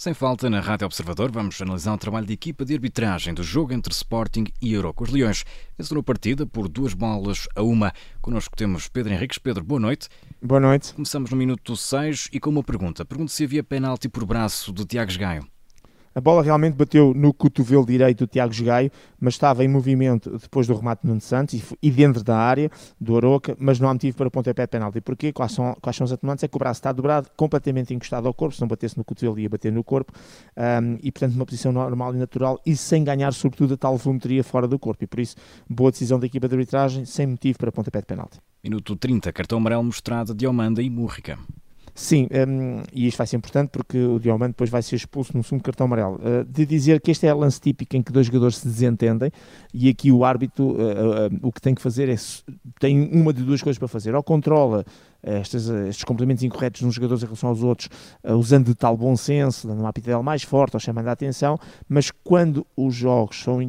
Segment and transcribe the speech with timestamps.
[0.00, 3.74] Sem falta, na Rádio Observador vamos analisar o trabalho de equipa de arbitragem do jogo
[3.74, 4.94] entre Sporting e Euro.
[4.98, 5.44] Os Leões
[5.76, 7.92] venceram a partida por duas bolas a uma.
[8.22, 9.36] Connosco temos Pedro Henriques.
[9.36, 10.08] Pedro, boa noite.
[10.42, 10.94] Boa noite.
[10.94, 13.04] Começamos no minuto 6 e com uma pergunta.
[13.04, 15.46] Pergunto se havia penalti por braço do Tiago Gaio.
[16.12, 18.90] A bola realmente bateu no cotovelo direito do Tiago Gaio,
[19.20, 22.68] mas estava em movimento depois do remate de Nuno Santos e dentro da área
[23.00, 25.00] do Aroca, mas não há motivo para pontapé de penalti.
[25.00, 25.32] Porquê?
[25.32, 26.42] Quais são, quais são os atenuantes?
[26.42, 29.38] É que o braço está dobrado, completamente encostado ao corpo, se não batesse no cotovelo
[29.38, 30.12] ia bater no corpo,
[30.56, 34.42] um, e portanto numa posição normal e natural e sem ganhar sobretudo a tal volumetria
[34.42, 35.04] fora do corpo.
[35.04, 35.36] E por isso,
[35.68, 38.38] boa decisão da equipa de arbitragem, sem motivo para pontapé de penalti.
[38.64, 41.38] Minuto 30, cartão amarelo mostrado de Diomanda e Múrrica.
[41.94, 45.42] Sim, um, e isto vai ser importante porque o Diomante depois vai ser expulso no
[45.42, 46.16] segundo cartão amarelo.
[46.16, 49.30] Uh, de dizer que este é a lance típico em que dois jogadores se desentendem
[49.72, 52.16] e aqui o árbitro uh, uh, o que tem que fazer é
[52.78, 54.84] tem uma de duas coisas para fazer, ou controla
[55.22, 57.88] estes, estes complementos incorretos nos jogadores em relação aos outros,
[58.24, 62.10] usando de tal bom senso, dando uma aptidão mais forte ou chamando a atenção, mas
[62.10, 63.60] quando os jogos são,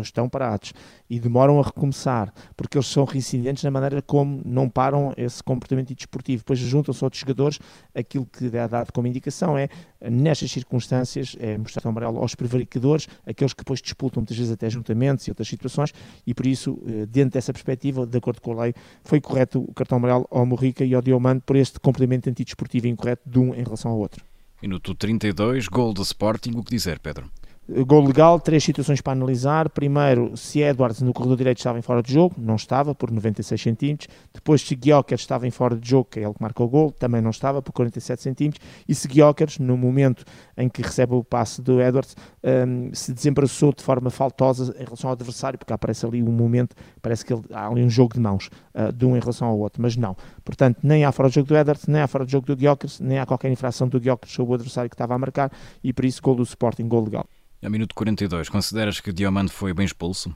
[0.00, 0.72] estão parados
[1.08, 5.92] e demoram a recomeçar, porque eles são reincidentes na maneira como não param esse comportamento
[5.94, 7.58] desportivo, depois juntam-se outros jogadores,
[7.94, 9.68] aquilo que é dado como indicação é,
[10.08, 14.70] nestas circunstâncias, é mostrar o amarelo aos prevaricadores, aqueles que depois disputam muitas vezes até
[14.70, 15.92] juntamentos e outras situações,
[16.24, 19.74] e por isso, eh, dentro dessa perspectiva, de acordo com a lei, foi correto o
[19.74, 23.62] cartão amarelo ao Morrica e ao Diomando por este complemento antidesportivo incorreto de um em
[23.62, 24.24] relação ao outro.
[24.62, 27.30] Minuto 32, gol do Sporting, o que dizer, Pedro?
[27.86, 29.68] Gol legal, três situações para analisar.
[29.70, 33.60] Primeiro, se Edwards no corredor direito estava em fora de jogo, não estava, por 96
[33.60, 34.08] centímetros.
[34.34, 36.90] Depois, se Guiocas estava em fora de jogo, que é ele que marcou o gol,
[36.90, 38.66] também não estava, por 47 centímetros.
[38.88, 40.24] E se Guiocas, no momento
[40.56, 45.08] em que recebe o passe do Edwards, um, se desembaraçou de forma faltosa em relação
[45.08, 48.20] ao adversário, porque aparece ali um momento, parece que ele, há ali um jogo de
[48.20, 50.16] mãos uh, de um em relação ao outro, mas não.
[50.44, 52.98] Portanto, nem há fora de jogo do Edwards, nem há fora de jogo do Guiocas,
[52.98, 55.52] nem há qualquer infração do Guiocas sobre o adversário que estava a marcar,
[55.84, 57.26] e por isso, gol do Sporting, gol legal.
[57.62, 60.34] A minuto 42, consideras que Diomande foi bem expulso?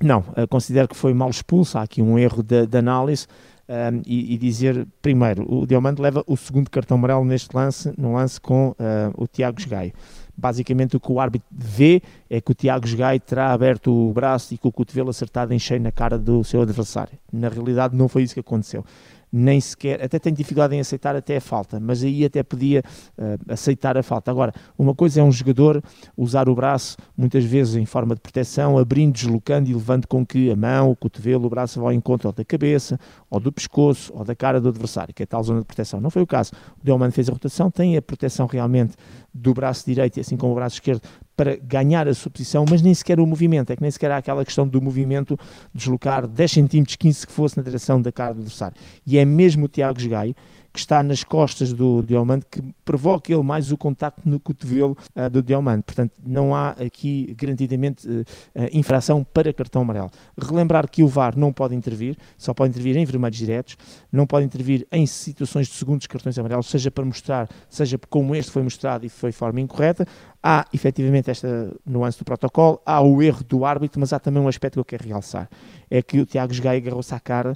[0.00, 1.76] Não, eh, considero que foi mal expulso.
[1.76, 3.26] Há aqui um erro de, de análise.
[3.68, 7.92] Um, ehm, e, e, dizer, primeiro, o Diomande leva o segundo cartão amarelo neste lance,
[7.96, 8.74] no lance com uh,
[9.16, 9.92] o Tiago Gaio.
[10.36, 14.54] Basicamente, o que o árbitro vê é que o Tiago Gaio terá aberto o braço
[14.54, 17.18] e com o cotovelo acertado em cheio na cara do seu adversário.
[17.32, 18.84] Na realidade, não foi isso que aconteceu
[19.32, 22.82] nem sequer, até tem dificuldade em aceitar até a falta, mas aí até podia
[23.16, 24.30] uh, aceitar a falta.
[24.30, 25.82] Agora, uma coisa é um jogador
[26.16, 30.50] usar o braço, muitas vezes em forma de proteção, abrindo, deslocando e levando com que
[30.50, 33.00] a mão, o cotovelo, o braço vá ao encontro ou da cabeça,
[33.30, 36.00] ou do pescoço, ou da cara do adversário, que é tal zona de proteção.
[36.00, 36.52] Não foi o caso.
[36.80, 38.94] O Delman fez a rotação, tem a proteção realmente
[39.32, 41.02] do braço direito assim como o braço esquerdo
[41.36, 44.18] para ganhar a sua posição, mas nem sequer o movimento, é que nem sequer há
[44.18, 45.38] aquela questão do movimento
[45.74, 48.76] deslocar 10 cm, 15 que fosse na direção da cara do adversário.
[49.06, 50.34] E é mesmo o Tiago Gaio
[50.72, 55.28] que está nas costas do Diamante, que provoca ele mais o contacto no cotovelo uh,
[55.28, 55.84] do Diamante.
[55.84, 58.24] Portanto, não há aqui garantidamente uh,
[58.72, 60.10] infração para cartão amarelo.
[60.38, 63.76] Relembrar que o VAR não pode intervir, só pode intervir em vermelhos diretos,
[64.10, 68.50] não pode intervir em situações de segundos cartões amarelos, seja para mostrar, seja como este
[68.50, 70.06] foi mostrado e foi forma incorreta.
[70.42, 74.48] Há efetivamente esta nuance do protocolo, há o erro do árbitro, mas há também um
[74.48, 75.48] aspecto que eu quero realçar:
[75.88, 77.54] é que o Tiago Gaia agarrou-se à cara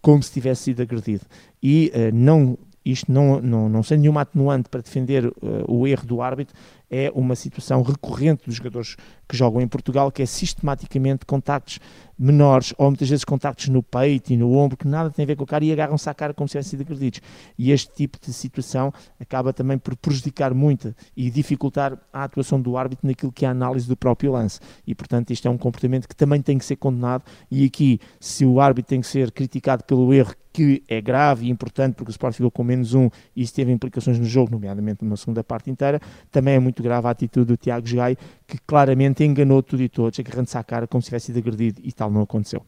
[0.00, 1.24] como se tivesse sido agredido.
[1.62, 5.34] E uh, não, isto não, não, não sendo nenhuma atenuante para defender uh,
[5.66, 6.54] o erro do árbitro,
[6.90, 8.96] é uma situação recorrente dos jogadores
[9.28, 11.78] que jogam em Portugal, que é sistematicamente contactos
[12.18, 15.36] menores, ou muitas vezes contactos no peito e no ombro, que nada tem a ver
[15.36, 17.20] com a cara e agarram-se à cara como se tivessem sido agredidos.
[17.58, 22.76] E este tipo de situação acaba também por prejudicar muito e dificultar a atuação do
[22.76, 24.58] árbitro naquilo que é a análise do próprio lance.
[24.86, 27.22] E, portanto, isto é um comportamento que também tem que ser condenado.
[27.50, 31.50] E aqui, se o árbitro tem que ser criticado pelo erro que é grave e
[31.50, 35.04] importante porque o Sport ficou com menos um e isso teve implicações no jogo, nomeadamente
[35.04, 36.00] numa segunda parte inteira,
[36.32, 40.18] também é muito grave a atitude do Tiago Gai, que claramente enganou tudo e todos,
[40.18, 42.66] agarrando-se à cara como se tivesse sido agredido e tal não aconteceu.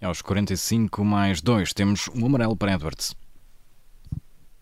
[0.00, 3.16] Aos 45 mais 2 temos um amarelo para Edwards.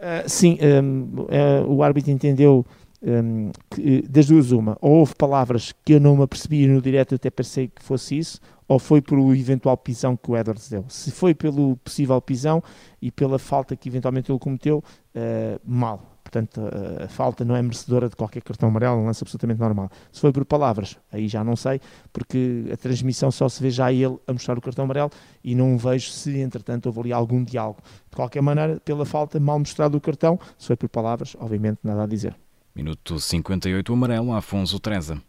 [0.00, 2.64] Uh, sim, um, uh, ah, o árbitro entendeu
[3.02, 7.14] um, que, das duas uma, ou houve palavras que eu não me apercebi no direto,
[7.14, 10.84] até pensei que fosse isso, ou foi pelo eventual pisão que o Edwards deu.
[10.88, 12.62] Se foi pelo possível pisão
[13.00, 14.82] e pela falta que eventualmente ele cometeu,
[15.14, 16.14] uh, mal.
[16.24, 19.90] Portanto, a, a falta não é merecedora de qualquer cartão amarelo, um lance absolutamente normal.
[20.10, 21.80] Se foi por palavras, aí já não sei,
[22.12, 25.10] porque a transmissão só se vê já ele a mostrar o cartão amarelo
[25.44, 27.80] e não vejo se, entretanto, houve ali algum diálogo.
[28.10, 32.02] De qualquer maneira, pela falta mal mostrado o cartão, se foi por palavras, obviamente nada
[32.02, 32.34] a dizer.
[32.74, 35.22] Minuto 58, o amarelo, Afonso Treza.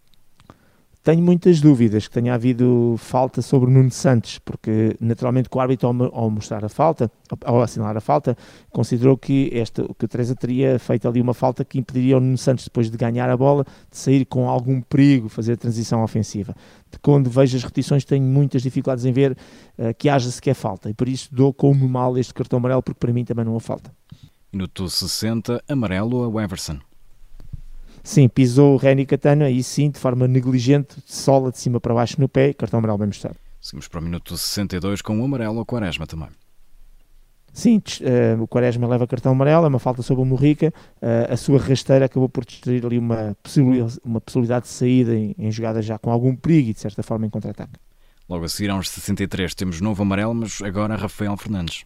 [1.06, 5.88] Tenho muitas dúvidas que tenha havido falta sobre Nuno Santos, porque naturalmente que o árbitro
[6.12, 7.12] ao mostrar a falta,
[7.44, 8.36] ao assinalar a falta,
[8.72, 12.40] considerou que, esta, que o Teresa teria feito ali uma falta que impediria o Nuno
[12.40, 16.56] Santos, depois de ganhar a bola, de sair com algum perigo, fazer a transição ofensiva.
[17.04, 19.38] Quando vejo as repetições tenho muitas dificuldades em ver
[19.78, 22.98] uh, que haja sequer falta, e por isso dou como mal este cartão amarelo, porque
[23.00, 23.94] para mim também não há falta.
[24.52, 26.80] Minuto 60, amarelo a Everson.
[28.06, 32.22] Sim, pisou o Reni Catano, aí sim, de forma negligente, sola de cima para baixo
[32.22, 33.36] no pé, cartão amarelo bem mostrado.
[33.60, 36.30] Seguimos para o minuto 62 com o um amarelo ao Quaresma também.
[37.52, 40.72] Sim, uh, o Quaresma leva cartão amarelo, é uma falta sobre o Morrica.
[41.02, 45.34] Uh, a sua rasteira acabou por destruir ali uma possibilidade, uma possibilidade de saída em,
[45.40, 47.74] em jogada já com algum perigo e de certa forma em contra-ataque.
[48.30, 51.86] Logo a seguir, aos 63, temos novo amarelo, mas agora Rafael Fernandes.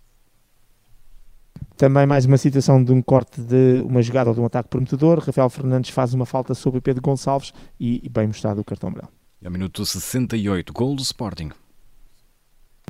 [1.79, 5.19] Também mais uma situação de um corte de uma jogada ou de um ataque prometedor.
[5.19, 9.09] Rafael Fernandes faz uma falta sobre Pedro Gonçalves e, bem mostrado o cartão amarelo.
[9.41, 11.51] E ao minuto 68, gol do Sporting.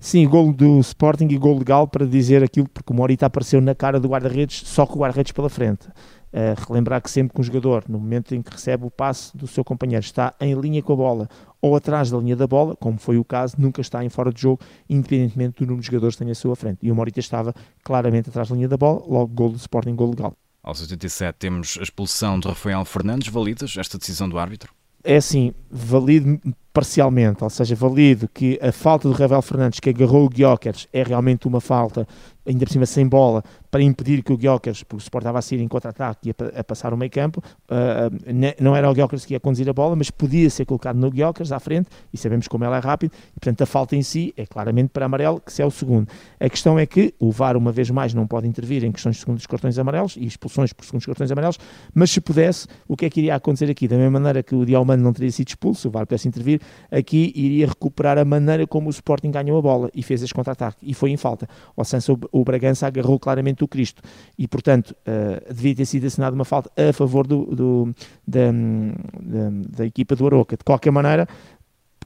[0.02, 3.76] Sim, gol do Sporting e gol legal para dizer aquilo, porque o Morita apareceu na
[3.76, 5.88] cara do guarda-redes, só com o guarda-redes pela frente.
[6.32, 9.48] Uh, relembrar que sempre que um jogador, no momento em que recebe o passe do
[9.48, 11.30] seu companheiro, está em linha com a bola
[11.62, 14.42] ou atrás da linha da bola, como foi o caso, nunca está em fora de
[14.42, 16.78] jogo, independentemente do número de jogadores que tenha à sua frente.
[16.82, 17.54] E o Morita estava
[17.84, 20.34] claramente atrás da linha da bola, logo gol do Sporting, gol legal.
[20.64, 24.72] Aos 87 temos a expulsão de Rafael Fernandes, validas esta decisão do árbitro?
[25.04, 26.40] É assim, valido
[26.80, 31.04] parcialmente, ou seja, valido que a falta do Rafael Fernandes que agarrou o Guiocas é
[31.04, 32.08] realmente uma falta
[32.50, 35.42] ainda por cima sem bola, para impedir que o Guiocas, porque o Sport estava a
[35.42, 39.34] sair em contra-ataque e a, passar o meio campo, uh, não era o Guiocas que
[39.34, 42.64] ia conduzir a bola, mas podia ser colocado no Guiocas à frente, e sabemos como
[42.64, 45.62] ela é rápido, e portanto a falta em si é claramente para amarelo, que se
[45.62, 46.08] é o segundo.
[46.40, 49.22] A questão é que o VAR, uma vez mais, não pode intervir em questões de
[49.22, 51.60] segundos cartões amarelos e expulsões por segundos cartões amarelos,
[51.94, 53.88] mas se pudesse, o que é que iria acontecer aqui?
[53.88, 56.60] Da mesma maneira que o Dialmano não teria sido expulso, o VAR pudesse intervir,
[56.92, 60.78] aqui iria recuperar a maneira como o Sporting ganhou a bola e fez este contra-ataque,
[60.82, 61.48] e foi em falta.
[61.76, 64.02] Ou seja, o Bragança agarrou claramente o Cristo
[64.38, 67.96] e, portanto, uh, devia ter sido assinada uma falta a favor do, do
[68.28, 70.58] da, da, da, equipa do Aroca.
[70.58, 71.28] De qualquer maneira,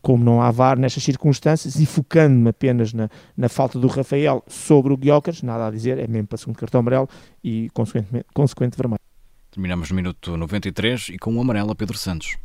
[0.01, 4.93] como não há VAR nestas circunstâncias e focando-me apenas na, na falta do Rafael sobre
[4.93, 7.07] o Guiocas, nada a dizer, é mesmo para segundo cartão amarelo
[7.43, 8.99] e consequentemente, consequente vermelho.
[9.49, 12.35] Terminamos no minuto 93 e com o um amarelo a Pedro Santos.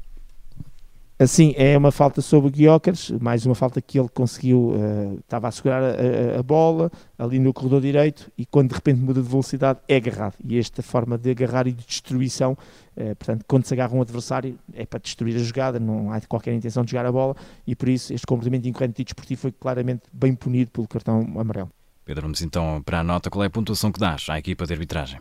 [1.21, 5.49] Assim, é uma falta sobre o Guiocas, mais uma falta que ele conseguiu, uh, estava
[5.49, 9.29] a segurar a, a, bola ali no corredor direito e quando de repente muda de
[9.29, 10.35] velocidade é agarrado.
[10.45, 14.57] E esta forma de agarrar e de destruição, uh, portanto, quando se agarra um adversário
[14.73, 17.35] é para destruir a jogada, não há qualquer intenção de jogar a bola
[17.67, 21.69] e por isso este comportamento incorrente e desportivo foi claramente bem punido pelo cartão amarelo.
[22.05, 23.29] Pedro, vamos então para a nota.
[23.29, 25.19] Qual é a pontuação que dás à equipa de arbitragem?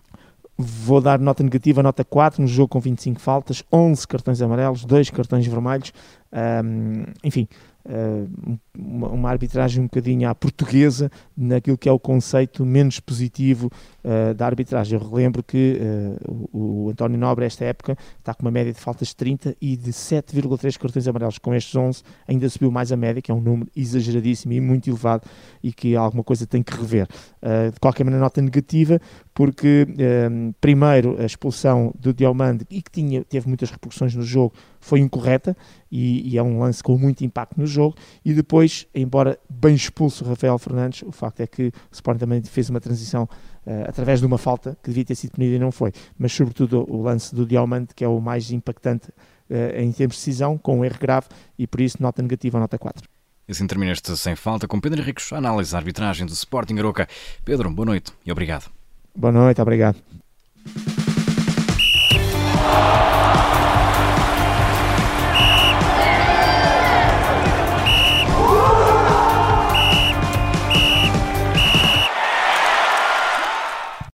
[0.57, 5.11] Vou dar nota negativa, nota 4, no jogo com 25 faltas, 11 cartões amarelos, 2
[5.11, 5.93] cartões vermelhos.
[6.33, 7.47] Um, enfim,
[8.77, 13.71] uma, uma, arbitragem um bocadinho à portuguesa, naquilo que é o conceito menos positivo
[14.03, 14.99] uh, da arbitragem.
[14.99, 18.79] Eu relembro que uh, o, o, António Nobre, esta época, está com uma média de
[18.79, 21.37] faltas de 30 e de 7,3 cartões amarelos.
[21.37, 24.89] Com estes 11, ainda subiu mais a média, que é um número exageradíssimo e muito
[24.89, 25.23] elevado
[25.63, 27.07] e que alguma coisa tem que rever.
[27.73, 28.99] de qualquer maneira, nota negativa,
[29.33, 29.87] porque,
[30.59, 35.55] primeiro, a expulsão do Diomande, e que tinha, teve muitas repercussões no jogo, foi incorreta
[35.91, 37.95] e, e, é um lance com muito impacto no jogo.
[38.23, 42.43] E depois, embora bem expulso o Rafael Fernandes, o facto é que o Sporting também
[42.43, 45.71] fez uma transição uh, através de uma falta que devia ter sido punida e não
[45.71, 45.91] foi.
[46.17, 50.21] Mas, sobretudo, o lance do Diamante, que é o mais impactante uh, em termos de
[50.21, 53.07] decisão, com um erro grave e por isso nota negativa, nota 4.
[53.47, 57.07] E assim termina este Sem Falta com Pedro Henriques, análise da arbitragem do Sporting Aroca.
[57.45, 58.69] Pedro, boa noite e obrigado.
[59.15, 59.97] Boa noite, obrigado.